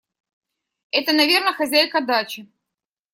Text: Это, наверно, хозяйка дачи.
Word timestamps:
Это, 0.89 1.13
наверно, 1.13 1.53
хозяйка 1.53 2.01
дачи. 2.01 2.47